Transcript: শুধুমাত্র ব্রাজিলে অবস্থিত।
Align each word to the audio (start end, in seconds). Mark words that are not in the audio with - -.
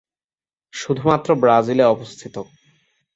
শুধুমাত্র 0.73 1.29
ব্রাজিলে 1.35 1.83
অবস্থিত। 1.85 2.35